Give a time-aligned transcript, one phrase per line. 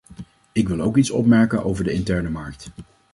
[0.51, 2.69] Ik wil ook iets opmerken over de interne markt.